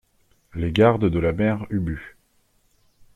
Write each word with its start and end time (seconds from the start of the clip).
Les 0.55 0.71
Gardes 0.71 1.11
de 1.11 1.19
la 1.19 1.31
Mère 1.31 1.67
Ubu. 1.69 2.17